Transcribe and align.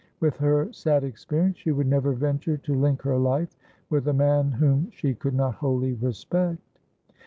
"With 0.19 0.37
her 0.37 0.73
sad 0.73 1.03
experience 1.03 1.57
she 1.57 1.71
would 1.71 1.85
never 1.85 2.13
venture 2.13 2.57
to 2.57 2.73
link 2.73 3.03
her 3.03 3.19
life 3.19 3.55
with 3.91 4.07
a 4.07 4.13
man 4.13 4.53
whom 4.53 4.89
she 4.89 5.13
could 5.13 5.35
not 5.35 5.53
wholly 5.53 5.93
respect." 5.93 6.63